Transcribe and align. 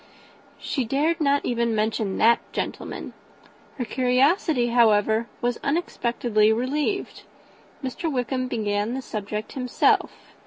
She 0.57 0.83
dared 0.83 1.21
not 1.21 1.45
even 1.45 1.75
mention 1.75 2.17
that 2.17 2.39
gentleman. 2.53 3.13
Her 3.77 3.85
curiosity, 3.85 4.69
however, 4.69 5.27
was 5.41 5.59
unexpectedly 5.63 6.51
relieved. 6.51 7.21
Mr. 7.83 8.11
Wickham 8.11 8.47
began 8.47 8.95
the 8.95 9.03
subject 9.03 9.51
himself. 9.51 10.11